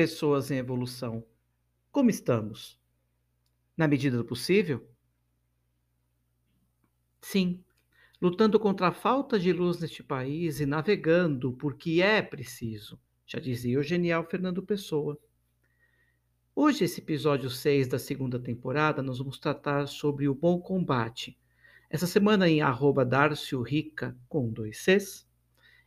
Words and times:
pessoas 0.00 0.50
em 0.50 0.56
evolução. 0.56 1.22
Como 1.92 2.08
estamos? 2.08 2.80
Na 3.76 3.86
medida 3.86 4.16
do 4.16 4.24
possível? 4.24 4.88
Sim, 7.20 7.62
lutando 8.18 8.58
contra 8.58 8.88
a 8.88 8.92
falta 8.92 9.38
de 9.38 9.52
luz 9.52 9.78
neste 9.78 10.02
país 10.02 10.58
e 10.58 10.64
navegando 10.64 11.52
porque 11.52 12.00
é 12.00 12.22
preciso, 12.22 12.98
já 13.26 13.38
dizia 13.38 13.78
o 13.78 13.82
genial 13.82 14.24
Fernando 14.24 14.62
Pessoa. 14.62 15.18
Hoje, 16.56 16.84
esse 16.84 17.02
episódio 17.02 17.50
6 17.50 17.88
da 17.88 17.98
segunda 17.98 18.40
temporada, 18.40 19.02
nós 19.02 19.18
vamos 19.18 19.38
tratar 19.38 19.86
sobre 19.86 20.26
o 20.28 20.34
bom 20.34 20.58
combate. 20.58 21.38
Essa 21.90 22.06
semana 22.06 22.48
em 22.48 22.62
arroba 22.62 23.06
Rica, 23.66 24.16
com 24.30 24.50
dois 24.50 24.78
Cs, 24.78 25.28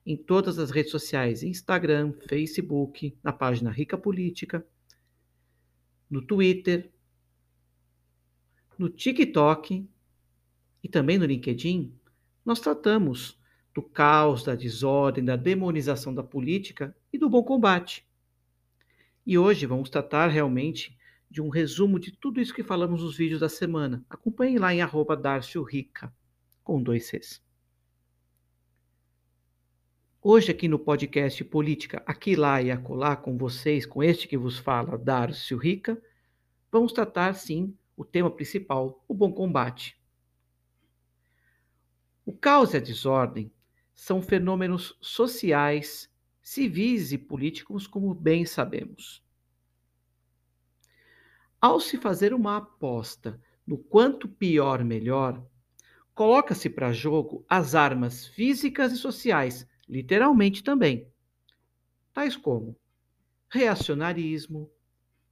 em 0.05 0.17
todas 0.17 0.59
as 0.59 0.69
redes 0.69 0.91
sociais, 0.91 1.43
Instagram, 1.43 2.13
Facebook, 2.27 3.17
na 3.23 3.31
página 3.31 3.71
Rica 3.71 3.97
Política, 3.97 4.65
no 6.09 6.21
Twitter, 6.21 6.91
no 8.77 8.89
TikTok 8.89 9.87
e 10.83 10.89
também 10.89 11.17
no 11.17 11.25
LinkedIn, 11.25 11.93
nós 12.45 12.59
tratamos 12.59 13.39
do 13.73 13.81
caos, 13.81 14.43
da 14.43 14.55
desordem, 14.55 15.23
da 15.23 15.35
demonização 15.35 16.13
da 16.13 16.23
política 16.23 16.95
e 17.11 17.17
do 17.17 17.29
bom 17.29 17.43
combate. 17.43 18.05
E 19.25 19.37
hoje 19.37 19.65
vamos 19.65 19.89
tratar 19.89 20.27
realmente 20.27 20.97
de 21.31 21.41
um 21.41 21.49
resumo 21.49 21.99
de 21.99 22.11
tudo 22.11 22.39
isso 22.39 22.53
que 22.53 22.61
falamos 22.61 23.01
nos 23.01 23.17
vídeos 23.17 23.39
da 23.39 23.49
semana. 23.49 24.05
Acompanhem 24.09 24.59
lá 24.59 24.73
em 24.73 24.81
arroba 24.81 25.19
Rica, 25.67 26.13
com 26.63 26.83
dois 26.83 27.07
Cs. 27.07 27.41
Hoje, 30.25 30.51
aqui 30.51 30.69
no 30.69 30.79
podcast 30.79 31.43
Política, 31.43 32.01
aqui, 32.05 32.33
lá 32.33 32.61
e 32.61 32.71
acolá, 32.71 33.13
com 33.13 33.37
vocês, 33.37 33.85
com 33.85 34.01
este 34.01 34.25
que 34.25 34.37
vos 34.37 34.57
fala, 34.57 34.97
Darcio 34.97 35.57
Rica, 35.57 36.01
vamos 36.71 36.93
tratar, 36.93 37.35
sim, 37.35 37.77
o 37.97 38.05
tema 38.05 38.31
principal, 38.31 39.03
o 39.05 39.13
bom 39.13 39.33
combate. 39.33 40.01
O 42.25 42.31
caos 42.31 42.73
e 42.73 42.77
a 42.77 42.79
desordem 42.79 43.51
são 43.93 44.21
fenômenos 44.21 44.97
sociais, 45.01 46.09
civis 46.41 47.11
e 47.11 47.17
políticos, 47.17 47.85
como 47.85 48.13
bem 48.13 48.45
sabemos. 48.45 49.21
Ao 51.59 51.81
se 51.81 51.97
fazer 51.97 52.33
uma 52.33 52.55
aposta 52.55 53.41
no 53.67 53.77
quanto 53.77 54.29
pior 54.29 54.85
melhor, 54.85 55.45
coloca-se 56.15 56.69
para 56.69 56.93
jogo 56.93 57.45
as 57.49 57.75
armas 57.75 58.25
físicas 58.25 58.93
e 58.93 58.95
sociais 58.95 59.67
literalmente 59.87 60.63
também, 60.63 61.07
tais 62.13 62.35
como 62.35 62.77
reacionarismo, 63.49 64.71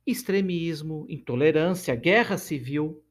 extremismo, 0.05 1.05
intolerância, 1.09 1.95
guerra 1.95 2.37
civil, 2.37 3.03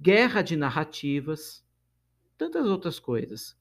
guerra 0.00 0.42
de 0.42 0.56
narrativas, 0.56 1.64
tantas 2.36 2.66
outras 2.66 2.98
coisas. 2.98 3.56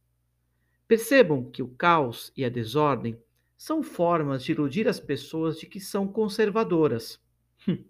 Percebam 0.88 1.50
que 1.50 1.63
o 1.63 1.69
caos 1.69 2.31
e 2.35 2.45
a 2.45 2.50
desordem 2.50 3.19
são 3.57 3.81
formas 3.81 4.44
de 4.44 4.51
iludir 4.51 4.88
as 4.88 5.00
pessoas 5.00 5.57
de 5.57 5.66
que 5.66 5.79
são 5.79 6.07
conservadoras. 6.07 7.19
Hum. 7.67 7.83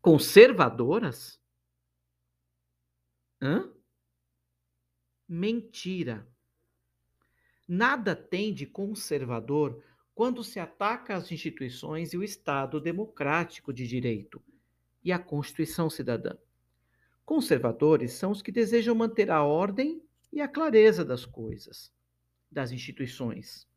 Conservadoras? 0.00 1.38
Hã? 3.42 3.70
Mentira. 5.28 6.26
Nada 7.72 8.16
tem 8.16 8.52
de 8.52 8.66
conservador 8.66 9.80
quando 10.12 10.42
se 10.42 10.58
ataca 10.58 11.14
as 11.14 11.30
instituições 11.30 12.12
e 12.12 12.16
o 12.16 12.24
Estado 12.24 12.80
democrático 12.80 13.72
de 13.72 13.86
direito 13.86 14.42
e 15.04 15.12
a 15.12 15.20
Constituição 15.20 15.88
cidadã. 15.88 16.36
Conservadores 17.24 18.14
são 18.14 18.32
os 18.32 18.42
que 18.42 18.50
desejam 18.50 18.92
manter 18.96 19.30
a 19.30 19.44
ordem 19.44 20.02
e 20.32 20.40
a 20.40 20.48
clareza 20.48 21.04
das 21.04 21.24
coisas, 21.24 21.92
das 22.50 22.72
instituições, 22.72 23.68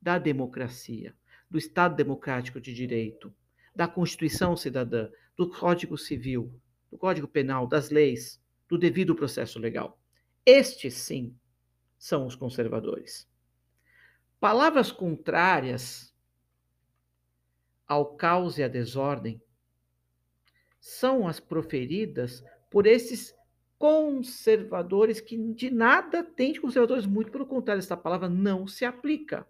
da 0.00 0.18
democracia, 0.18 1.14
do 1.50 1.58
Estado 1.58 1.94
democrático 1.94 2.58
de 2.58 2.72
direito, 2.72 3.30
da 3.74 3.86
Constituição 3.86 4.56
cidadã, 4.56 5.10
do 5.36 5.50
Código 5.50 5.98
Civil, 5.98 6.58
do 6.90 6.96
Código 6.96 7.28
Penal, 7.28 7.66
das 7.66 7.90
leis, 7.90 8.42
do 8.66 8.78
devido 8.78 9.14
processo 9.14 9.58
legal. 9.58 10.00
Estes, 10.46 10.94
sim, 10.94 11.36
são 11.98 12.26
os 12.26 12.34
conservadores. 12.34 13.28
Palavras 14.38 14.92
contrárias 14.92 16.14
ao 17.86 18.16
caos 18.16 18.58
e 18.58 18.62
à 18.62 18.68
desordem 18.68 19.40
são 20.80 21.26
as 21.26 21.40
proferidas 21.40 22.44
por 22.70 22.86
esses 22.86 23.34
conservadores 23.78 25.20
que 25.20 25.36
de 25.52 25.70
nada 25.70 26.22
têm 26.22 26.52
de 26.52 26.60
conservadores, 26.60 27.06
muito 27.06 27.30
pelo 27.30 27.46
contrário, 27.46 27.80
essa 27.80 27.96
palavra 27.96 28.28
não 28.28 28.66
se 28.66 28.84
aplica. 28.84 29.46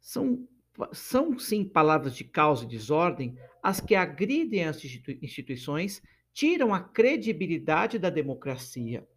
São, 0.00 0.46
são 0.92 1.38
sim 1.38 1.64
palavras 1.64 2.14
de 2.14 2.24
caos 2.24 2.62
e 2.62 2.66
desordem 2.66 3.38
as 3.62 3.80
que 3.80 3.94
agridem 3.94 4.64
as 4.64 4.82
instituições 5.22 6.02
tiram 6.34 6.74
a 6.74 6.80
credibilidade 6.80 7.98
da 7.98 8.10
democracia. 8.10 9.08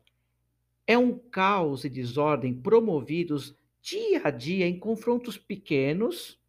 É 0.86 0.98
um 0.98 1.18
caos 1.18 1.84
e 1.84 1.90
desordem 1.90 2.54
promovidos 2.54 3.58
dia 3.82 4.22
a 4.24 4.30
dia 4.30 4.68
em 4.68 4.80
confrontos 4.80 5.38
pequenos, 5.38 6.40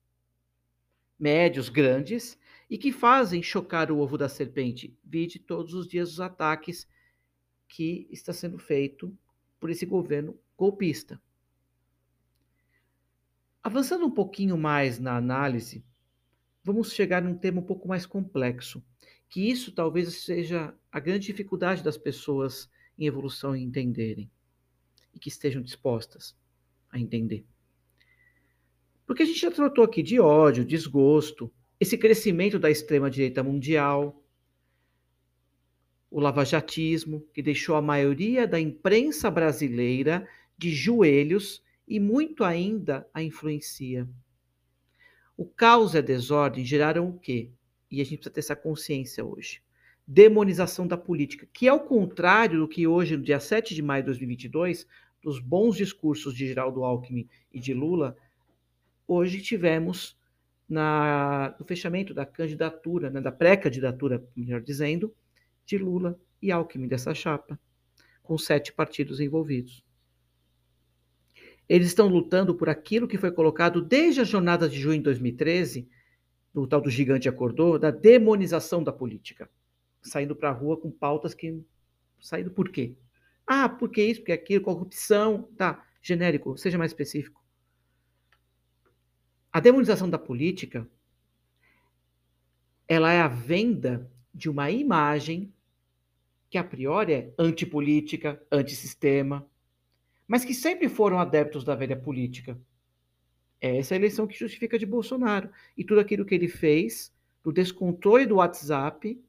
médios, 1.18 1.70
grandes, 1.70 2.38
e 2.70 2.76
que 2.76 2.92
fazem 2.92 3.42
chocar 3.42 3.90
o 3.90 3.98
ovo 3.98 4.18
da 4.18 4.28
serpente. 4.28 4.96
Vide 5.02 5.38
todos 5.38 5.72
os 5.72 5.88
dias 5.88 6.12
os 6.12 6.20
ataques 6.20 6.86
que 7.66 8.06
está 8.10 8.32
sendo 8.32 8.58
feito 8.58 9.16
por 9.58 9.70
esse 9.70 9.86
governo 9.86 10.38
golpista. 10.56 11.20
Avançando 13.62 14.06
um 14.06 14.10
pouquinho 14.10 14.56
mais 14.56 14.98
na 14.98 15.16
análise, 15.16 15.82
vamos 16.62 16.92
chegar 16.92 17.22
num 17.22 17.36
tema 17.36 17.60
um 17.60 17.64
pouco 17.64 17.88
mais 17.88 18.04
complexo, 18.04 18.84
que 19.28 19.50
isso 19.50 19.72
talvez 19.72 20.24
seja 20.24 20.74
a 20.90 20.98
grande 20.98 21.26
dificuldade 21.26 21.82
das 21.82 21.98
pessoas 21.98 22.70
em 22.98 23.06
evolução 23.06 23.54
em 23.54 23.64
entenderem 23.64 24.30
e 25.14 25.18
que 25.18 25.28
estejam 25.28 25.62
dispostas 25.62 26.36
a 26.90 26.98
entender. 26.98 27.44
Porque 29.06 29.22
a 29.22 29.26
gente 29.26 29.40
já 29.40 29.50
tratou 29.50 29.84
aqui 29.84 30.02
de 30.02 30.18
ódio, 30.20 30.64
desgosto, 30.64 31.52
esse 31.80 31.96
crescimento 31.96 32.58
da 32.58 32.70
extrema-direita 32.70 33.42
mundial, 33.42 34.22
o 36.10 36.20
lavajatismo, 36.20 37.26
que 37.32 37.42
deixou 37.42 37.76
a 37.76 37.82
maioria 37.82 38.46
da 38.46 38.58
imprensa 38.58 39.30
brasileira 39.30 40.26
de 40.56 40.70
joelhos 40.70 41.62
e 41.86 42.00
muito 42.00 42.44
ainda 42.44 43.08
a 43.12 43.22
influencia. 43.22 44.08
O 45.36 45.46
caos 45.46 45.94
e 45.94 45.98
a 45.98 46.00
desordem 46.00 46.64
geraram 46.64 47.08
o 47.08 47.18
quê? 47.18 47.50
E 47.90 48.00
a 48.00 48.04
gente 48.04 48.18
precisa 48.18 48.34
ter 48.34 48.40
essa 48.40 48.56
consciência 48.56 49.24
hoje. 49.24 49.62
Demonização 50.06 50.86
da 50.86 50.96
política, 50.96 51.48
que 51.52 51.68
é 51.68 51.72
o 51.72 51.80
contrário 51.80 52.60
do 52.60 52.68
que 52.68 52.86
hoje, 52.86 53.16
no 53.16 53.22
dia 53.22 53.40
7 53.40 53.74
de 53.74 53.82
maio 53.82 54.02
de 54.02 54.06
2022, 54.06 54.86
dos 55.22 55.40
bons 55.40 55.76
discursos 55.76 56.34
de 56.34 56.46
Geraldo 56.46 56.84
Alckmin 56.84 57.28
e 57.52 57.60
de 57.60 57.74
Lula, 57.74 58.16
hoje 59.06 59.40
tivemos 59.40 60.16
na, 60.68 61.54
no 61.58 61.64
fechamento 61.64 62.12
da 62.12 62.26
candidatura, 62.26 63.10
né, 63.10 63.20
da 63.20 63.32
pré-candidatura, 63.32 64.22
melhor 64.36 64.60
dizendo, 64.60 65.14
de 65.64 65.78
Lula 65.78 66.18
e 66.40 66.52
Alckmin 66.52 66.86
dessa 66.86 67.14
chapa, 67.14 67.58
com 68.22 68.36
sete 68.36 68.72
partidos 68.72 69.20
envolvidos. 69.20 69.82
Eles 71.68 71.88
estão 71.88 72.06
lutando 72.06 72.54
por 72.54 72.68
aquilo 72.68 73.08
que 73.08 73.18
foi 73.18 73.30
colocado 73.30 73.82
desde 73.82 74.20
a 74.20 74.24
jornada 74.24 74.68
de 74.68 74.78
junho 74.78 74.98
de 74.98 75.04
2013, 75.04 75.88
do 76.62 76.66
tal 76.66 76.80
do 76.80 76.90
gigante 76.90 77.28
acordou, 77.28 77.78
da 77.78 77.90
demonização 77.90 78.82
da 78.82 78.92
política, 78.92 79.48
saindo 80.02 80.34
para 80.34 80.50
a 80.50 80.52
rua 80.52 80.76
com 80.76 80.90
pautas 80.90 81.34
que 81.34 81.62
saindo 82.20 82.50
por 82.50 82.70
quê? 82.70 82.96
Ah, 83.46 83.68
porque 83.68 84.02
isso, 84.02 84.20
porque 84.20 84.32
aquilo, 84.32 84.64
corrupção, 84.64 85.48
tá, 85.56 85.86
genérico, 86.02 86.56
seja 86.56 86.76
mais 86.76 86.90
específico. 86.90 87.42
A 89.52 89.60
demonização 89.60 90.10
da 90.10 90.18
política, 90.18 90.86
ela 92.86 93.12
é 93.12 93.20
a 93.20 93.28
venda 93.28 94.10
de 94.34 94.50
uma 94.50 94.70
imagem 94.70 95.52
que 96.50 96.58
a 96.58 96.64
priori 96.64 97.12
é 97.12 97.34
antipolítica, 97.38 98.42
antissistema, 98.50 99.46
mas 100.26 100.44
que 100.44 100.54
sempre 100.54 100.88
foram 100.88 101.18
adeptos 101.18 101.64
da 101.64 101.74
velha 101.74 101.96
política. 101.96 102.58
É 103.60 103.78
essa 103.78 103.96
eleição 103.96 104.26
que 104.26 104.38
justifica 104.38 104.78
de 104.78 104.86
Bolsonaro. 104.86 105.50
E 105.76 105.84
tudo 105.84 106.00
aquilo 106.00 106.24
que 106.24 106.34
ele 106.34 106.48
fez, 106.48 107.12
do 107.42 107.52
descontrole 107.52 108.26
do 108.26 108.36
WhatsApp, 108.36 109.20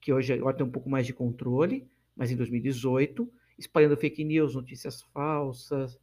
que 0.00 0.12
hoje 0.12 0.32
agora 0.32 0.56
tem 0.56 0.66
um 0.66 0.70
pouco 0.70 0.88
mais 0.88 1.06
de 1.06 1.12
controle, 1.12 1.88
mas 2.16 2.30
em 2.30 2.36
2018, 2.36 3.30
espalhando 3.58 3.96
fake 3.96 4.24
news, 4.24 4.54
notícias 4.54 5.02
falsas, 5.02 5.98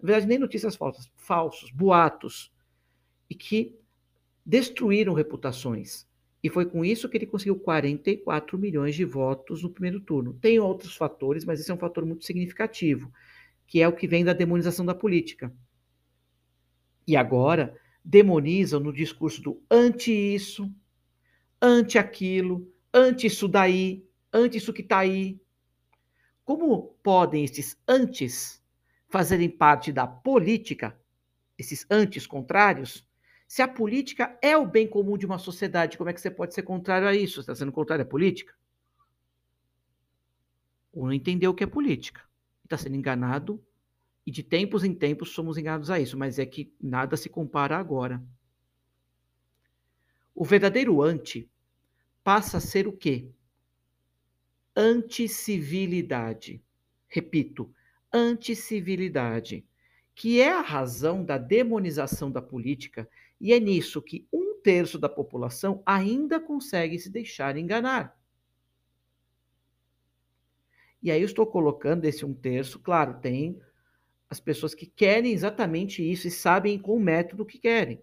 na 0.00 0.06
verdade 0.06 0.26
nem 0.26 0.38
notícias 0.38 0.76
falsas, 0.76 1.10
falsos, 1.16 1.70
boatos, 1.70 2.52
e 3.30 3.34
que 3.34 3.78
destruíram 4.44 5.14
reputações. 5.14 6.06
E 6.42 6.48
foi 6.48 6.66
com 6.66 6.84
isso 6.84 7.08
que 7.08 7.16
ele 7.16 7.26
conseguiu 7.26 7.58
44 7.58 8.56
milhões 8.56 8.94
de 8.94 9.04
votos 9.04 9.62
no 9.62 9.70
primeiro 9.70 10.00
turno. 10.00 10.34
Tem 10.34 10.58
outros 10.58 10.96
fatores, 10.96 11.44
mas 11.44 11.60
esse 11.60 11.70
é 11.70 11.74
um 11.74 11.78
fator 11.78 12.06
muito 12.06 12.24
significativo, 12.24 13.12
que 13.66 13.82
é 13.82 13.88
o 13.88 13.92
que 13.92 14.06
vem 14.06 14.24
da 14.24 14.32
demonização 14.32 14.86
da 14.86 14.94
política. 14.94 15.52
E 17.08 17.16
agora 17.16 17.74
demonizam 18.04 18.78
no 18.78 18.92
discurso 18.92 19.40
do 19.40 19.64
anti 19.70 20.12
isso, 20.12 20.70
anti 21.60 21.96
aquilo, 21.96 22.70
anti 22.92 23.26
isso 23.26 23.48
daí, 23.48 24.06
anti 24.30 24.58
isso 24.58 24.74
que 24.74 24.82
está 24.82 24.98
aí. 24.98 25.40
Como 26.44 26.98
podem 27.02 27.44
esses 27.44 27.80
antes 27.88 28.62
fazerem 29.08 29.48
parte 29.48 29.90
da 29.90 30.06
política, 30.06 31.00
esses 31.56 31.86
antes 31.90 32.26
contrários, 32.26 33.08
se 33.46 33.62
a 33.62 33.68
política 33.68 34.38
é 34.42 34.54
o 34.54 34.66
bem 34.66 34.86
comum 34.86 35.16
de 35.16 35.24
uma 35.24 35.38
sociedade, 35.38 35.96
como 35.96 36.10
é 36.10 36.12
que 36.12 36.20
você 36.20 36.30
pode 36.30 36.52
ser 36.52 36.62
contrário 36.62 37.08
a 37.08 37.14
isso? 37.14 37.36
Você 37.36 37.40
está 37.40 37.54
sendo 37.54 37.72
contrário 37.72 38.04
à 38.04 38.06
política? 38.06 38.54
Ou 40.92 41.06
não 41.06 41.12
entendeu 41.14 41.52
o 41.52 41.54
que 41.54 41.64
é 41.64 41.66
política. 41.66 42.20
Está 42.64 42.76
sendo 42.76 42.96
enganado, 42.96 43.64
e 44.28 44.30
de 44.30 44.42
tempos 44.42 44.84
em 44.84 44.92
tempos 44.92 45.30
somos 45.30 45.56
enganados 45.56 45.90
a 45.90 45.98
isso, 45.98 46.14
mas 46.18 46.38
é 46.38 46.44
que 46.44 46.70
nada 46.78 47.16
se 47.16 47.30
compara 47.30 47.78
agora. 47.78 48.22
O 50.34 50.44
verdadeiro 50.44 51.00
anti 51.00 51.50
passa 52.22 52.58
a 52.58 52.60
ser 52.60 52.86
o 52.86 52.92
quê? 52.92 53.30
Anticivilidade. 54.76 56.62
Repito, 57.08 57.74
anticivilidade, 58.12 59.64
que 60.14 60.42
é 60.42 60.52
a 60.52 60.60
razão 60.60 61.24
da 61.24 61.38
demonização 61.38 62.30
da 62.30 62.42
política 62.42 63.08
e 63.40 63.54
é 63.54 63.58
nisso 63.58 64.02
que 64.02 64.28
um 64.30 64.60
terço 64.62 64.98
da 64.98 65.08
população 65.08 65.82
ainda 65.86 66.38
consegue 66.38 66.98
se 66.98 67.08
deixar 67.08 67.56
enganar. 67.56 68.14
E 71.02 71.10
aí 71.10 71.22
eu 71.22 71.26
estou 71.26 71.46
colocando 71.46 72.04
esse 72.04 72.26
um 72.26 72.34
terço, 72.34 72.78
claro, 72.78 73.20
tem 73.22 73.58
as 74.28 74.40
pessoas 74.40 74.74
que 74.74 74.86
querem 74.86 75.32
exatamente 75.32 76.02
isso 76.02 76.28
e 76.28 76.30
sabem 76.30 76.78
com 76.78 76.94
o 76.96 77.00
método 77.00 77.46
que 77.46 77.58
querem. 77.58 78.00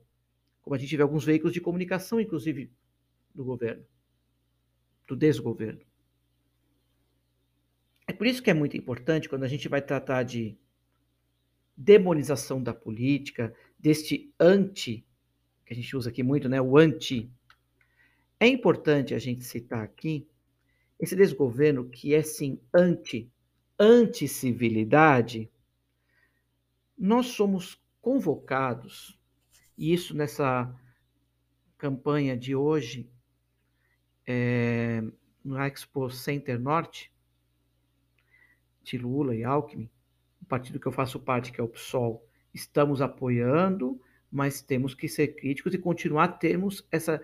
Como 0.62 0.76
a 0.76 0.80
gente 0.80 0.96
vê 0.96 1.04
alguns 1.04 1.24
veículos 1.24 1.54
de 1.54 1.62
comunicação, 1.62 2.20
inclusive, 2.20 2.72
do 3.34 3.44
governo, 3.44 3.86
do 5.08 5.16
desgoverno. 5.16 5.82
É 8.08 8.14
por 8.14 8.26
isso 8.26 8.42
que 8.42 8.50
é 8.50 8.54
muito 8.54 8.78
importante 8.78 9.30
quando 9.30 9.44
a 9.44 9.48
gente 9.48 9.68
vai 9.68 9.82
tratar 9.82 10.24
de 10.24 10.58
demonização 11.78 12.62
da 12.62 12.74
política, 12.74 13.54
deste 13.78 14.34
anti 14.40 15.06
que 15.66 15.74
a 15.74 15.76
gente 15.76 15.96
usa 15.98 16.10
aqui 16.10 16.22
muito, 16.22 16.48
né? 16.48 16.62
O 16.62 16.78
anti. 16.78 17.30
É 18.40 18.48
importante 18.48 19.16
a 19.16 19.20
gente 19.20 19.44
citar 19.44 19.84
aqui 19.84 20.28
esse 21.00 21.16
desgoverno 21.16 21.90
que 21.90 22.14
é 22.14 22.22
sim 22.22 22.60
anti, 22.74 23.30
anti-civilidade. 23.80 25.50
Nós 27.06 27.28
somos 27.28 27.80
convocados, 28.02 29.20
e 29.78 29.94
isso 29.94 30.16
nessa 30.16 30.74
campanha 31.78 32.36
de 32.36 32.56
hoje, 32.56 33.10
é, 34.26 35.04
no 35.44 35.58
Expo 35.62 36.10
Center 36.10 36.60
Norte, 36.60 37.14
de 38.84 38.98
Lula 38.98 39.36
e 39.36 39.44
Alckmin, 39.44 39.90
o 40.42 40.46
partido 40.46 40.80
que 40.80 40.88
eu 40.88 40.92
faço 40.92 41.20
parte, 41.20 41.52
que 41.52 41.62
é 41.62 41.64
o 41.64 41.68
PSOL, 41.68 42.28
estamos 42.54 43.02
apoiando 43.02 44.02
mas 44.36 44.62
temos 44.62 44.94
que 44.94 45.08
ser 45.08 45.30
críticos 45.30 45.74
e 45.74 45.78
continuar 45.78 46.28
termos 46.40 46.86
essa 46.92 47.22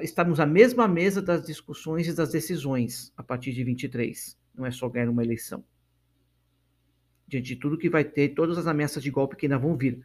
estamos 0.00 0.40
à 0.40 0.44
mesma 0.44 0.88
mesa 0.88 1.22
das 1.22 1.46
discussões 1.46 2.08
e 2.08 2.12
das 2.12 2.32
decisões 2.32 3.12
a 3.16 3.22
partir 3.22 3.52
de 3.52 3.62
23. 3.62 4.36
Não 4.52 4.66
é 4.66 4.72
só 4.72 4.88
ganhar 4.88 5.08
uma 5.08 5.22
eleição. 5.22 5.64
Diante 7.26 7.46
de 7.46 7.56
tudo 7.56 7.78
que 7.78 7.88
vai 7.88 8.04
ter, 8.04 8.30
todas 8.30 8.58
as 8.58 8.66
ameaças 8.66 9.02
de 9.02 9.10
golpe 9.10 9.36
que 9.36 9.46
ainda 9.46 9.58
vão 9.58 9.76
vir. 9.76 10.04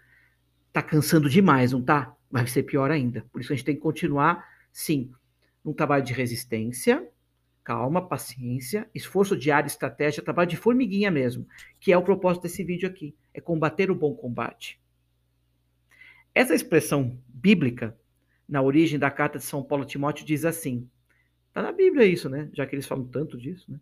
Tá 0.71 0.81
cansando 0.81 1.29
demais, 1.29 1.71
não 1.71 1.81
tá? 1.81 2.15
Vai 2.31 2.47
ser 2.47 2.63
pior 2.63 2.91
ainda. 2.91 3.25
Por 3.31 3.41
isso 3.41 3.51
a 3.51 3.55
gente 3.55 3.65
tem 3.65 3.75
que 3.75 3.81
continuar, 3.81 4.47
sim, 4.71 5.11
num 5.63 5.73
trabalho 5.73 6.03
de 6.03 6.13
resistência, 6.13 7.07
calma, 7.63 8.07
paciência, 8.07 8.89
esforço 8.95 9.37
diário, 9.37 9.67
estratégia, 9.67 10.23
trabalho 10.23 10.49
de 10.49 10.57
formiguinha 10.57 11.11
mesmo, 11.11 11.47
que 11.79 11.91
é 11.91 11.97
o 11.97 12.03
propósito 12.03 12.43
desse 12.43 12.63
vídeo 12.63 12.89
aqui, 12.89 13.15
é 13.33 13.39
combater 13.39 13.91
o 13.91 13.95
bom 13.95 14.15
combate. 14.15 14.81
Essa 16.33 16.55
expressão 16.55 17.19
bíblica, 17.27 17.97
na 18.47 18.61
origem 18.61 18.97
da 18.97 19.11
carta 19.11 19.37
de 19.37 19.43
São 19.43 19.63
Paulo 19.63 19.83
a 19.83 19.87
Timóteo, 19.87 20.25
diz 20.25 20.45
assim: 20.45 20.89
está 21.47 21.61
na 21.61 21.71
Bíblia 21.71 22.05
isso, 22.05 22.29
né? 22.29 22.49
Já 22.53 22.65
que 22.65 22.75
eles 22.75 22.87
falam 22.87 23.05
tanto 23.05 23.37
disso, 23.37 23.71
né? 23.71 23.79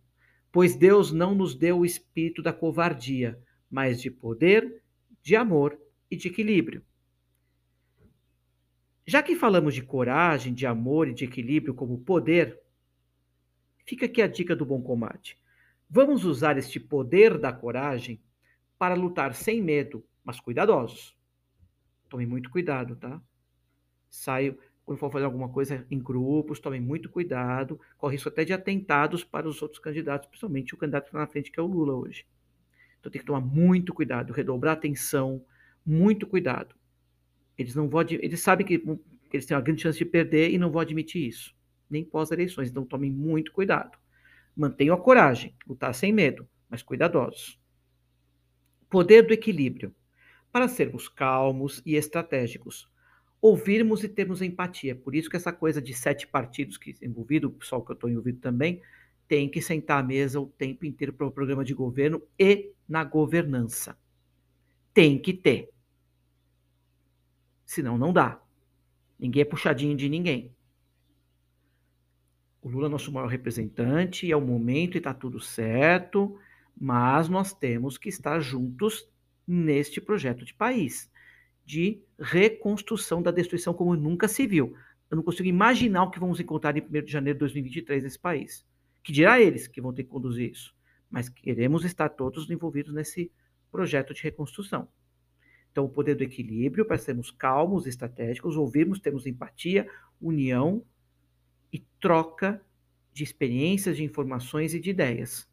Pois 0.52 0.76
Deus 0.76 1.12
não 1.12 1.36
nos 1.36 1.56
deu 1.56 1.80
o 1.80 1.86
espírito 1.86 2.42
da 2.42 2.54
covardia, 2.54 3.42
mas 3.70 4.02
de 4.02 4.10
poder, 4.10 4.82
de 5.22 5.36
amor 5.36 5.78
e 6.10 6.16
de 6.16 6.28
equilíbrio. 6.28 6.84
Já 9.06 9.24
que 9.24 9.36
falamos 9.36 9.74
de 9.74 9.82
coragem, 9.82 10.54
de 10.54 10.66
amor 10.66 11.08
e 11.08 11.14
de 11.14 11.26
equilíbrio 11.26 11.74
como 11.74 12.00
poder, 12.00 12.60
fica 13.86 14.06
aqui 14.06 14.22
a 14.22 14.28
dica 14.28 14.56
do 14.56 14.66
bom 14.66 14.82
combate. 14.82 15.38
Vamos 15.90 16.26
usar 16.26 16.58
este 16.58 16.80
poder 16.80 17.38
da 17.38 17.54
coragem 17.54 18.22
para 18.78 18.96
lutar 18.96 19.34
sem 19.34 19.62
medo, 19.62 20.06
mas 20.24 20.40
cuidadosos. 20.40 21.18
Tome 22.10 22.26
muito 22.26 22.50
cuidado, 22.50 22.96
tá? 22.98 23.22
Saio, 24.10 24.60
quando 24.88 25.00
for 25.00 25.12
fazer 25.12 25.26
alguma 25.26 25.50
coisa 25.50 25.86
em 25.92 26.00
grupos, 26.00 26.62
tome 26.62 26.80
muito 26.80 27.10
cuidado. 27.10 27.78
Corre 27.98 28.14
risco 28.14 28.30
até 28.30 28.46
de 28.46 28.54
atentados 28.54 29.22
para 29.22 29.46
os 29.46 29.62
outros 29.62 29.82
candidatos, 29.82 30.30
principalmente 30.30 30.74
o 30.74 30.78
candidato 30.78 31.04
que 31.04 31.10
está 31.10 31.20
na 31.20 31.28
frente, 31.28 31.52
que 31.52 31.60
é 31.60 31.62
o 31.62 31.68
Lula 31.68 31.94
hoje. 31.94 32.26
Então 32.98 33.12
tem 33.12 33.20
que 33.20 33.28
tomar 33.28 33.42
muito 33.42 33.94
cuidado, 33.94 34.32
redobrar 34.32 34.78
atenção, 34.78 35.44
muito 35.86 36.26
cuidado. 36.26 36.74
Eles 37.58 37.76
não 37.76 37.90
vão, 37.90 38.02
eles 38.10 38.40
sabem 38.40 38.66
que 38.66 38.82
eles 39.34 39.46
têm 39.46 39.58
uma 39.58 39.62
grande 39.62 39.82
chance 39.82 40.00
de 40.00 40.06
perder 40.06 40.52
e 40.52 40.58
não 40.58 40.72
vão 40.72 40.80
admitir 40.80 41.28
isso, 41.28 41.54
nem 41.90 42.06
pós-eleições. 42.06 42.70
Então 42.70 42.86
tomem 42.86 43.12
muito 43.12 43.52
cuidado. 43.52 43.98
Mantenham 44.56 44.96
a 44.96 45.02
coragem, 45.02 45.54
lutar 45.68 45.94
sem 45.94 46.14
medo, 46.14 46.48
mas 46.70 46.82
cuidadosos. 46.82 47.60
Poder 48.90 49.24
do 49.24 49.34
equilíbrio 49.34 49.94
para 50.50 50.70
sermos 50.70 51.10
calmos 51.10 51.82
e 51.86 51.96
estratégicos. 51.96 52.90
Ouvirmos 53.42 54.04
e 54.04 54.10
termos 54.10 54.42
empatia. 54.42 54.96
Por 54.96 55.16
isso 55.16 55.30
que 55.30 55.36
essa 55.36 55.54
coisa 55.54 55.82
de 55.82 55.94
sete 55.94 56.28
partidos 56.28 56.78
que 56.78 56.96
envolvido, 57.02 57.48
o 57.48 57.52
pessoal 57.52 57.84
que 57.84 57.92
eu 57.92 57.94
estou 57.94 58.10
envolvido 58.10 58.40
também, 58.40 58.82
tem 59.28 59.50
que 59.50 59.62
sentar 59.62 60.00
à 60.00 60.04
mesa 60.04 60.40
o 60.40 60.48
tempo 60.48 60.86
inteiro 60.86 61.14
para 61.14 61.28
o 61.28 61.32
programa 61.32 61.64
de 61.64 61.74
governo 61.74 62.22
e 62.40 62.72
na 62.88 63.04
governança. 63.04 63.98
Tem 64.94 65.20
que 65.20 65.34
ter. 65.34 65.70
Senão 67.66 67.98
não 67.98 68.14
dá. 68.14 68.42
Ninguém 69.20 69.42
é 69.42 69.46
puxadinho 69.46 69.96
de 69.96 70.08
ninguém. 70.08 70.56
O 72.62 72.70
Lula 72.70 72.88
é 72.88 72.90
nosso 72.90 73.12
maior 73.12 73.28
representante, 73.28 74.32
é 74.32 74.36
o 74.36 74.42
momento 74.42 74.96
e 74.96 74.98
está 74.98 75.14
tudo 75.14 75.40
certo, 75.40 76.38
mas 76.80 77.30
nós 77.30 77.54
temos 77.54 77.98
que 77.98 78.10
estar 78.10 78.40
juntos 78.40 79.08
neste 79.46 80.02
projeto 80.02 80.44
de 80.44 80.54
país. 80.54 81.10
De 81.68 82.02
reconstrução 82.18 83.22
da 83.22 83.30
destruição 83.30 83.74
como 83.74 83.94
nunca 83.94 84.30
se 84.30 84.48
viu. 84.48 84.74
Eu 85.12 85.18
não 85.18 85.24
consigo 85.24 85.50
imaginar 85.50 86.06
o 86.06 86.10
que 86.10 86.20
vamos 86.20 86.40
encontrar 86.40 86.78
em 86.78 86.82
1 86.82 87.04
de 87.04 87.12
janeiro 87.12 87.36
de 87.36 87.42
2023 87.42 88.04
nesse 88.04 88.18
país. 88.18 88.66
Que 89.04 89.12
dirá 89.12 89.40
eles 89.42 89.68
que 89.68 89.82
vão 89.82 89.94
ter 89.94 90.04
que 90.04 90.10
conduzir 90.10 90.50
isso. 90.50 90.74
Mas 91.10 91.28
queremos 91.28 91.84
estar 91.84 92.08
todos 92.08 92.50
envolvidos 92.50 92.94
nesse 92.94 93.30
projeto 93.70 94.14
de 94.14 94.24
reconstrução. 94.24 94.88
Então, 95.70 95.84
o 95.84 95.90
poder 95.90 96.16
do 96.16 96.24
equilíbrio 96.24 96.86
para 96.86 96.98
sermos 96.98 97.32
calmos, 97.32 97.86
estratégicos, 97.86 98.56
ouvirmos, 98.56 99.02
termos 99.02 99.28
empatia, 99.28 99.90
união 100.22 100.82
e 101.72 101.80
troca 102.00 102.62
de 103.12 103.26
experiências, 103.26 103.98
de 103.98 104.06
informações 104.06 104.74
e 104.74 104.80
de 104.80 104.90
ideias. 104.90 105.48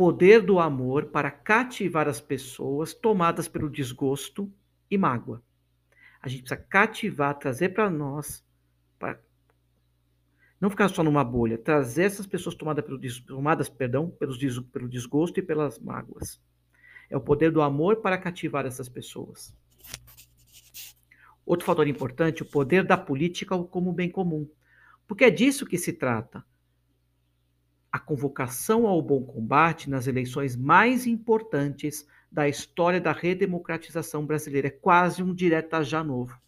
Poder 0.00 0.40
do 0.40 0.58
amor 0.58 1.10
para 1.10 1.30
cativar 1.30 2.08
as 2.08 2.22
pessoas 2.22 2.94
tomadas 2.94 3.46
pelo 3.46 3.68
desgosto 3.68 4.50
e 4.90 4.96
mágoa. 4.96 5.42
A 6.22 6.26
gente 6.26 6.40
precisa 6.40 6.58
cativar, 6.58 7.38
trazer 7.38 7.68
para 7.74 7.90
nós, 7.90 8.42
para 8.98 9.20
não 10.58 10.70
ficar 10.70 10.88
só 10.88 11.04
numa 11.04 11.22
bolha, 11.22 11.58
trazer 11.58 12.04
essas 12.04 12.26
pessoas 12.26 12.54
tomadas, 12.54 12.82
pelo, 12.82 12.98
tomadas 13.26 13.68
perdão, 13.68 14.08
pelos, 14.08 14.38
pelo 14.72 14.88
desgosto 14.88 15.38
e 15.38 15.42
pelas 15.42 15.78
mágoas. 15.78 16.40
É 17.10 17.16
o 17.18 17.20
poder 17.20 17.52
do 17.52 17.60
amor 17.60 17.96
para 17.96 18.16
cativar 18.16 18.64
essas 18.64 18.88
pessoas. 18.88 19.54
Outro 21.44 21.66
fator 21.66 21.86
importante, 21.86 22.42
o 22.42 22.46
poder 22.46 22.86
da 22.86 22.96
política 22.96 23.54
como 23.64 23.92
bem 23.92 24.08
comum. 24.08 24.48
Porque 25.06 25.24
é 25.24 25.30
disso 25.30 25.66
que 25.66 25.76
se 25.76 25.92
trata. 25.92 26.42
A 27.92 27.98
convocação 27.98 28.86
ao 28.86 29.02
bom 29.02 29.24
combate 29.24 29.90
nas 29.90 30.06
eleições 30.06 30.54
mais 30.54 31.06
importantes 31.06 32.06
da 32.30 32.48
história 32.48 33.00
da 33.00 33.12
redemocratização 33.12 34.24
brasileira. 34.24 34.68
É 34.68 34.70
quase 34.70 35.22
um 35.22 35.34
direta 35.34 35.82
já 35.82 36.04
novo. 36.04 36.40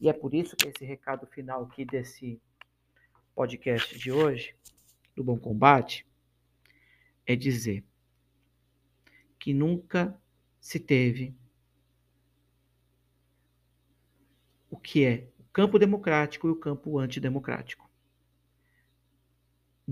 E 0.00 0.08
é 0.08 0.12
por 0.12 0.34
isso 0.34 0.56
que 0.56 0.68
esse 0.68 0.84
recado 0.84 1.26
final 1.26 1.64
aqui 1.64 1.84
desse 1.84 2.40
podcast 3.34 3.98
de 3.98 4.12
hoje, 4.12 4.54
do 5.14 5.24
Bom 5.24 5.38
Combate, 5.38 6.06
é 7.26 7.34
dizer 7.34 7.84
que 9.38 9.52
nunca 9.52 10.16
se 10.60 10.78
teve 10.78 11.34
o 14.70 14.76
que 14.76 15.04
é 15.04 15.28
o 15.38 15.44
campo 15.52 15.78
democrático 15.78 16.48
e 16.48 16.50
o 16.50 16.56
campo 16.56 16.98
antidemocrático. 16.98 17.91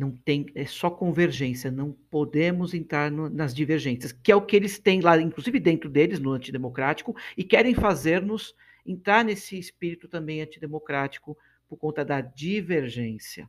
Não 0.00 0.12
tem, 0.12 0.46
é 0.54 0.64
só 0.64 0.88
convergência, 0.88 1.70
não 1.70 1.92
podemos 2.10 2.72
entrar 2.72 3.10
no, 3.10 3.28
nas 3.28 3.54
divergências, 3.54 4.12
que 4.12 4.32
é 4.32 4.34
o 4.34 4.40
que 4.40 4.56
eles 4.56 4.78
têm 4.78 5.02
lá, 5.02 5.20
inclusive 5.20 5.60
dentro 5.60 5.90
deles, 5.90 6.18
no 6.18 6.32
antidemocrático, 6.32 7.14
e 7.36 7.44
querem 7.44 7.74
fazer-nos 7.74 8.54
entrar 8.86 9.22
nesse 9.22 9.58
espírito 9.58 10.08
também 10.08 10.40
antidemocrático 10.40 11.36
por 11.68 11.76
conta 11.76 12.02
da 12.02 12.22
divergência. 12.22 13.46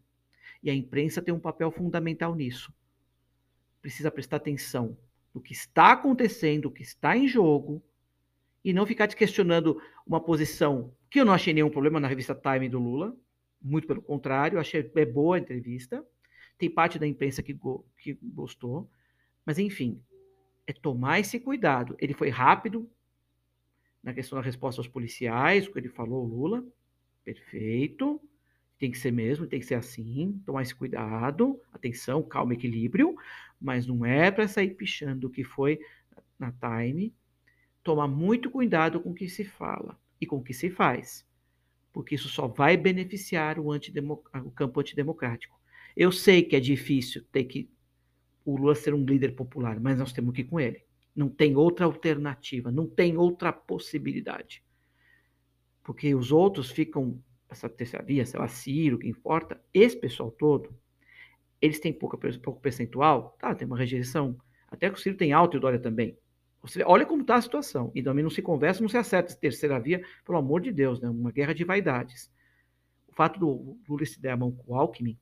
E 0.62 0.70
a 0.70 0.76
imprensa 0.76 1.22
tem 1.22 1.34
um 1.34 1.40
papel 1.40 1.72
fundamental 1.72 2.36
nisso. 2.36 2.74
Precisa 3.82 4.12
prestar 4.12 4.36
atenção 4.36 4.98
no 5.34 5.40
que 5.40 5.54
está 5.54 5.94
acontecendo, 5.94 6.66
o 6.66 6.72
que 6.72 6.84
está 6.84 7.16
em 7.16 7.30
jogo, 7.30 7.82
e 8.62 8.74
não 8.74 8.86
ficar 8.86 9.08
te 9.08 9.16
questionando 9.16 9.82
uma 10.06 10.20
posição 10.20 10.94
que 11.10 11.18
eu 11.18 11.24
não 11.24 11.32
achei 11.32 11.54
nenhum 11.54 11.70
problema 11.70 11.98
na 11.98 12.10
revista 12.10 12.36
Time 12.36 12.68
do 12.68 12.78
Lula. 12.78 13.16
Muito 13.62 13.88
pelo 13.88 14.02
contrário, 14.02 14.60
achei 14.60 14.92
é 14.94 15.06
boa 15.06 15.38
a 15.38 15.40
entrevista. 15.40 16.06
Tem 16.62 16.70
parte 16.70 17.00
da 17.00 17.08
imprensa 17.08 17.42
que, 17.42 17.54
go 17.54 17.84
que 17.98 18.14
gostou. 18.22 18.88
Mas, 19.44 19.58
enfim, 19.58 20.00
é 20.68 20.72
tomar 20.72 21.20
esse 21.20 21.40
cuidado. 21.40 21.96
Ele 21.98 22.14
foi 22.14 22.30
rápido 22.30 22.88
na 24.04 24.14
questão 24.14 24.38
da 24.38 24.46
resposta 24.46 24.80
aos 24.80 24.88
policiais, 24.88 25.66
o 25.66 25.72
que 25.72 25.80
ele 25.80 25.90
falou, 25.90 26.24
Lula. 26.24 26.64
Perfeito. 27.24 28.22
Tem 28.78 28.92
que 28.92 29.00
ser 29.00 29.10
mesmo, 29.10 29.48
tem 29.48 29.60
que 29.60 29.66
ser 29.66 29.74
assim. 29.74 30.40
Tomar 30.46 30.62
esse 30.62 30.76
cuidado, 30.76 31.60
atenção, 31.74 32.22
calma, 32.22 32.54
equilíbrio. 32.54 33.16
Mas 33.60 33.88
não 33.88 34.06
é 34.06 34.30
para 34.30 34.48
sair 34.48 34.76
pichando 34.76 35.26
o 35.26 35.32
que 35.32 35.44
foi 35.44 35.80
na 36.38 36.52
time. 36.52 37.12
Tomar 37.82 38.08
muito 38.08 38.52
cuidado 38.52 39.02
com 39.02 39.10
o 39.10 39.16
que 39.16 39.28
se 39.28 39.44
fala 39.44 40.00
e 40.22 40.28
com 40.28 40.36
o 40.36 40.44
que 40.44 40.54
se 40.54 40.70
faz. 40.70 41.28
Porque 41.92 42.14
isso 42.14 42.30
só 42.30 42.48
vai 42.48 42.78
beneficiar 42.78 43.58
o, 43.58 43.70
o 43.72 44.52
campo 44.52 44.80
antidemocrático. 44.80 45.60
Eu 45.96 46.12
sei 46.12 46.44
que 46.44 46.56
é 46.56 46.60
difícil 46.60 47.24
ter 47.32 47.46
que 47.46 47.70
o 48.46 48.58
Lula 48.58 48.76
ser 48.76 48.94
um 48.94 49.06
líder 49.06 49.36
popular, 49.36 49.80
mas 49.80 50.00
nós 50.00 50.14
temos 50.14 50.34
que 50.34 50.42
ir 50.42 50.46
com 50.46 50.60
ele. 50.60 50.84
Não 51.16 51.30
tem 51.30 51.56
outra 51.56 51.86
alternativa, 51.86 52.72
não 52.72 52.88
tem 52.88 53.18
outra 53.18 53.52
possibilidade 53.52 54.64
porque 55.84 56.14
os 56.14 56.32
outros 56.32 56.72
ficam, 56.72 57.22
essa 57.50 57.68
terceira 57.70 58.06
via, 58.06 58.26
sei 58.26 58.40
lá, 58.40 58.48
Ciro, 58.48 59.00
que 59.00 59.08
importa, 59.08 59.62
esse 59.74 59.98
pessoal 59.98 60.32
todo, 60.32 60.74
eles 61.62 61.80
têm 61.80 61.94
pouco, 61.94 62.18
pouco 62.18 62.62
percentual, 62.62 63.36
tá, 63.40 63.54
tem 63.54 63.68
uma 63.68 63.78
rejeição, 63.78 64.38
até 64.68 64.90
que 64.90 64.98
o 64.98 65.02
Ciro 65.02 65.18
tem 65.18 65.34
alto 65.34 65.56
e 65.56 65.58
o 65.58 65.62
Dória 65.62 65.80
também. 65.80 66.18
Olha 66.86 67.06
como 67.06 67.24
está 67.24 67.36
a 67.36 67.42
situação, 67.42 67.92
e 67.96 68.04
também 68.04 68.24
não 68.24 68.30
se 68.30 68.42
conversa, 68.42 68.82
não 68.82 68.90
se 68.90 68.98
acerta, 68.98 69.36
terceira 69.36 69.80
via, 69.80 70.04
pelo 70.24 70.38
amor 70.38 70.62
de 70.62 70.72
Deus, 70.72 71.02
né, 71.02 71.10
uma 71.10 71.32
guerra 71.32 71.54
de 71.54 71.64
vaidades. 71.64 72.32
O 73.08 73.14
fato 73.14 73.40
do 73.40 73.78
Lula 73.90 74.06
se 74.06 74.22
der 74.22 74.32
a 74.32 74.38
mão 74.38 74.52
com 74.52 74.74
o 74.74 74.76
Alckmin, 74.76 75.18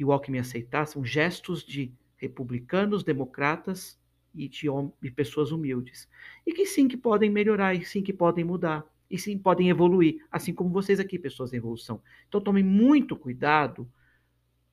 e 0.00 0.04
o 0.04 0.10
Alckmin 0.10 0.38
aceitar, 0.38 0.86
são 0.86 1.04
gestos 1.04 1.62
de 1.62 1.92
republicanos, 2.16 3.04
democratas 3.04 4.00
e 4.34 4.48
de, 4.48 4.66
de 5.00 5.10
pessoas 5.10 5.52
humildes. 5.52 6.08
E 6.46 6.52
que 6.52 6.64
sim, 6.64 6.88
que 6.88 6.96
podem 6.96 7.28
melhorar, 7.28 7.74
e 7.74 7.84
sim, 7.84 8.02
que 8.02 8.12
podem 8.12 8.42
mudar 8.42 8.84
e 9.10 9.18
sim 9.18 9.36
podem 9.36 9.68
evoluir, 9.68 10.24
assim 10.30 10.54
como 10.54 10.70
vocês 10.70 11.00
aqui, 11.00 11.18
pessoas 11.18 11.52
em 11.52 11.56
evolução. 11.56 12.00
Então 12.28 12.40
tomem 12.40 12.62
muito 12.62 13.16
cuidado, 13.16 13.90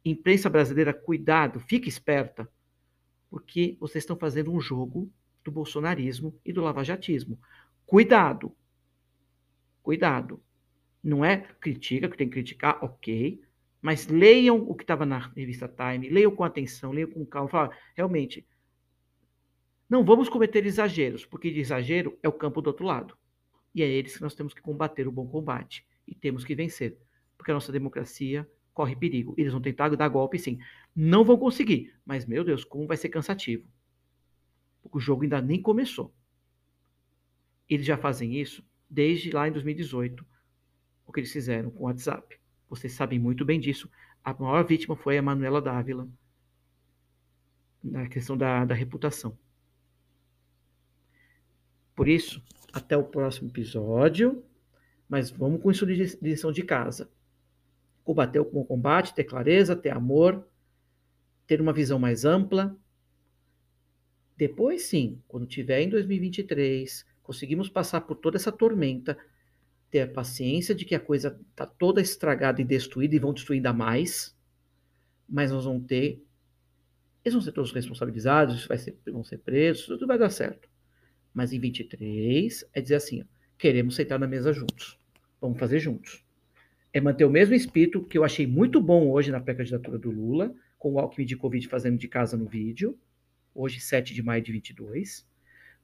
imprensa 0.05 0.50
brasileira, 0.50 0.93
cuidado, 0.93 1.60
fique 1.60 1.89
esperta, 1.89 2.48
porque 3.29 3.75
vocês 3.79 4.03
estão 4.03 4.15
fazendo 4.15 4.53
um 4.53 4.62
jogo 4.62 5.12
do 5.43 5.51
bolsonarismo 5.51 6.39
e 6.46 6.53
do 6.53 6.62
lavajatismo. 6.62 7.39
Cuidado, 7.86 8.55
cuidado. 9.81 10.41
Não 11.03 11.25
é 11.25 11.38
critica, 11.60 12.07
que 12.07 12.17
tem 12.17 12.27
que 12.27 12.34
criticar, 12.34 12.77
ok, 12.84 13.41
mas 13.81 14.07
leiam 14.07 14.57
o 14.57 14.75
que 14.75 14.84
estava 14.84 15.05
na 15.05 15.19
revista 15.19 15.67
Time, 15.67 16.10
leiam 16.10 16.36
com 16.36 16.43
atenção, 16.43 16.91
leiam 16.91 17.10
com 17.10 17.25
calma, 17.25 17.50
fala, 17.50 17.77
realmente, 17.96 18.48
não 19.89 20.03
vamos 20.03 20.27
cometer 20.27 20.65
exageros, 20.65 21.25
porque 21.25 21.50
de 21.50 21.62
exagero 21.62 22.17
é 22.22 22.27
o 22.27 22.34
campo 22.34 22.62
do 22.62 22.67
outro 22.67 22.86
lado. 22.86 23.17
E 23.74 23.81
é 23.81 23.88
eles 23.88 24.15
que 24.15 24.22
nós 24.22 24.36
temos 24.36 24.53
que 24.53 24.62
combater 24.62 25.07
o 25.07 25.12
bom 25.12 25.27
combate. 25.27 25.86
E 26.07 26.15
temos 26.15 26.43
que 26.43 26.55
vencer. 26.55 26.98
Porque 27.38 27.51
a 27.51 27.53
nossa 27.53 27.72
democracia 27.72 28.50
corre 28.74 28.96
perigo. 28.96 29.34
Eles 29.38 29.53
vão 29.53 29.62
tentar 29.62 29.89
dar 29.96 30.07
golpe, 30.10 30.39
sim. 30.39 30.57
Não 30.96 31.24
vão 31.24 31.38
conseguir. 31.38 31.93
Mas, 32.03 32.25
meu 32.25 32.43
Deus, 32.43 32.65
como 32.65 32.88
vai 32.88 32.98
ser 32.98 33.10
cansativo. 33.10 33.69
Porque 34.81 34.98
o 34.98 35.01
jogo 35.01 35.24
ainda 35.24 35.41
nem 35.41 35.62
começou. 35.62 36.13
Eles 37.69 37.86
já 37.86 37.98
fazem 37.98 38.36
isso 38.36 38.67
desde 38.89 39.31
lá 39.31 39.48
em 39.48 39.51
2018. 39.51 40.25
O 41.05 41.13
que 41.13 41.19
eles 41.19 41.31
fizeram 41.31 41.69
com 41.69 41.84
o 41.84 41.86
WhatsApp. 41.86 42.39
Vocês 42.69 42.93
sabem 42.93 43.19
muito 43.19 43.45
bem 43.45 43.59
disso. 43.59 43.89
A 44.24 44.33
maior 44.33 44.65
vítima 44.65 44.95
foi 44.95 45.17
a 45.17 45.21
Manuela 45.21 45.62
Dávila. 45.62 46.07
Na 47.83 48.07
questão 48.07 48.38
da, 48.38 48.65
da 48.65 48.75
reputação. 48.75 49.38
Por 51.95 52.07
isso, 52.07 52.43
até 52.74 52.97
o 52.97 53.03
próximo 53.03 53.50
episódio. 53.50 54.43
Mas 55.07 55.29
vamos 55.29 55.62
com 55.62 55.71
isso 55.71 55.86
de 55.86 56.17
lição 56.21 56.51
de 56.51 56.63
casa. 56.63 57.09
Combater 58.03 58.43
com 58.43 58.62
o 58.62 58.65
combate, 58.65 59.13
ter 59.13 59.24
clareza, 59.24 59.75
ter 59.75 59.89
amor, 59.89 60.45
ter 61.45 61.62
uma 61.62 61.74
visão 61.74 61.97
mais 61.97 62.25
ampla. 62.25 62.75
Depois, 64.36 64.83
sim, 64.83 65.21
quando 65.27 65.47
tiver 65.47 65.81
em 65.81 65.89
2023, 65.89 67.05
conseguimos 67.24 67.69
passar 67.69 68.01
por 68.01 68.15
toda 68.15 68.38
essa 68.38 68.51
tormenta, 68.51 69.17
ter 69.89 70.01
a 70.01 70.08
paciência 70.08 70.75
de 70.75 70.86
que 70.86 70.96
a 70.96 71.00
coisa 71.00 71.39
está 71.50 71.65
toda 71.65 72.01
estragada 72.01 72.62
e 72.62 72.65
destruída 72.65 73.15
e 73.15 73.20
vão 73.20 73.34
destruir 73.34 73.58
ainda 73.58 73.74
mais, 73.74 74.36
mas 75.27 75.51
nós 75.51 75.65
vamos 75.65 75.86
ter. 75.86 76.24
Eles 77.24 77.34
vão 77.34 77.41
ser 77.41 77.51
todos 77.51 77.72
responsabilizados, 77.72 78.65
vai 78.65 78.77
ser, 78.77 78.98
vão 79.06 79.24
ser 79.24 79.38
presos, 79.39 79.86
tudo 79.86 80.08
vai 80.08 80.17
dar 80.17 80.29
certo. 80.29 80.70
Mas 81.34 81.53
em 81.53 81.60
23 81.60 82.65
é 82.74 82.82
dizer 82.82 82.96
assim: 82.96 83.22
ó, 83.22 83.25
queremos 83.58 83.96
sentar 83.96 84.20
na 84.20 84.27
mesa 84.27 84.53
juntos. 84.53 85.00
Vamos 85.39 85.60
fazer 85.60 85.79
juntos. 85.79 86.25
É 86.94 87.00
manter 87.00 87.25
o 87.25 87.29
mesmo 87.29 87.53
espírito 87.53 88.03
que 88.03 88.17
eu 88.17 88.24
achei 88.24 88.48
muito 88.48 88.82
bom 88.82 89.10
hoje 89.10 89.32
na 89.32 89.39
pré-candidatura 89.39 90.00
do 90.00 90.10
Lula, 90.10 90.53
com 90.79 90.94
o 90.94 91.00
Alckmin 91.00 91.25
de 91.25 91.36
Covid 91.36 91.67
fazendo 91.67 91.98
de 91.98 92.08
casa 92.08 92.38
no 92.38 92.48
vídeo, 92.48 92.98
hoje 93.53 93.79
7 93.79 94.13
de 94.13 94.24
maio 94.24 94.41
de 94.41 94.51
22. 94.51 95.27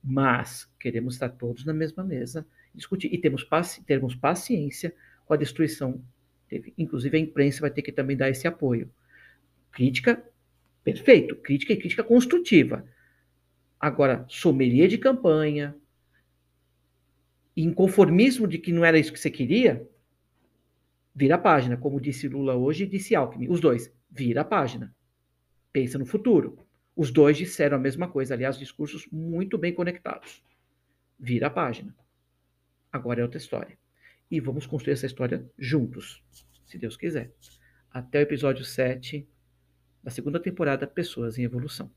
Mas 0.04 0.70
queremos 0.80 1.16
estar 1.16 1.30
todos 1.30 1.66
na 1.66 1.74
mesma 1.74 2.04
mesa 2.04 2.46
discutir. 2.74 3.14
E 3.14 3.18
temos, 3.18 3.44
paci 3.44 3.84
termos 3.84 4.16
paciência 4.16 4.94
com 5.26 5.34
a 5.34 5.38
destruição. 5.38 6.02
Inclusive 6.78 7.18
a 7.18 7.20
imprensa 7.20 7.62
vai 7.62 7.72
ter 7.72 7.82
que 7.82 7.92
também 7.92 8.16
dar 8.16 8.30
esse 8.30 8.48
apoio. 8.48 8.90
Crítica, 9.72 10.24
perfeito. 10.84 11.36
Crítica 11.38 11.74
e 11.74 11.78
crítica 11.78 12.04
construtiva 12.04 12.86
Agora, 13.84 14.26
sommelier 14.30 14.88
de 14.88 14.98
campanha, 14.98 15.76
inconformismo 17.54 18.48
de 18.48 18.58
que 18.58 18.72
não 18.72 18.86
era 18.86 18.98
isso 18.98 19.12
que 19.12 19.20
você 19.20 19.30
queria, 19.30 19.86
vira 21.14 21.36
a 21.36 21.38
página, 21.38 21.76
como 21.76 22.00
disse 22.00 22.30
Lula 22.30 22.56
hoje 22.56 22.86
e 22.86 22.88
disse 22.88 23.14
Alckmin. 23.14 23.50
Os 23.50 23.60
dois, 23.60 23.94
vira 24.10 24.40
a 24.40 24.46
página. 24.46 24.96
Pensa 25.74 25.98
no 25.98 26.06
futuro. 26.06 26.58
Os 26.96 27.12
dois 27.12 27.36
disseram 27.36 27.76
a 27.76 27.80
mesma 27.80 28.08
coisa, 28.08 28.34
aliás, 28.34 28.58
discursos 28.58 29.06
muito 29.12 29.58
bem 29.58 29.74
conectados. 29.74 30.42
Vira 31.20 31.48
a 31.48 31.50
página. 31.50 31.94
Agora 32.94 33.22
é 33.22 33.24
outra 33.24 33.40
história. 33.40 33.76
E 34.30 34.40
vamos 34.40 34.68
construir 34.68 34.94
essa 34.94 35.08
história 35.08 35.44
juntos, 35.58 36.24
se 36.64 36.78
Deus 36.78 36.96
quiser. 36.96 37.34
Até 37.90 38.20
o 38.20 38.22
episódio 38.22 38.64
7 38.64 39.28
da 40.04 40.12
segunda 40.12 40.40
temporada 40.40 40.86
Pessoas 40.86 41.40
em 41.40 41.44
Evolução. 41.44 41.92